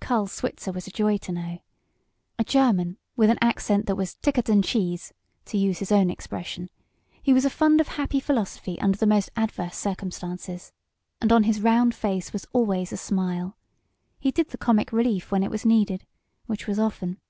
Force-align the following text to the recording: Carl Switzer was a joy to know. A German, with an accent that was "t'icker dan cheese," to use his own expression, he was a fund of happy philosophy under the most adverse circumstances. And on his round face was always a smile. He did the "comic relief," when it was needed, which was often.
Carl 0.00 0.26
Switzer 0.26 0.72
was 0.72 0.88
a 0.88 0.90
joy 0.90 1.16
to 1.16 1.30
know. 1.30 1.60
A 2.40 2.42
German, 2.42 2.98
with 3.14 3.30
an 3.30 3.38
accent 3.40 3.86
that 3.86 3.94
was 3.94 4.16
"t'icker 4.16 4.42
dan 4.42 4.60
cheese," 4.60 5.12
to 5.44 5.56
use 5.56 5.78
his 5.78 5.92
own 5.92 6.10
expression, 6.10 6.70
he 7.22 7.32
was 7.32 7.44
a 7.44 7.48
fund 7.48 7.80
of 7.80 7.86
happy 7.86 8.18
philosophy 8.18 8.76
under 8.80 8.98
the 8.98 9.06
most 9.06 9.30
adverse 9.36 9.76
circumstances. 9.76 10.72
And 11.20 11.30
on 11.30 11.44
his 11.44 11.60
round 11.60 11.94
face 11.94 12.32
was 12.32 12.48
always 12.52 12.92
a 12.92 12.96
smile. 12.96 13.56
He 14.18 14.32
did 14.32 14.48
the 14.48 14.58
"comic 14.58 14.92
relief," 14.92 15.30
when 15.30 15.44
it 15.44 15.52
was 15.52 15.64
needed, 15.64 16.04
which 16.46 16.66
was 16.66 16.80
often. 16.80 17.20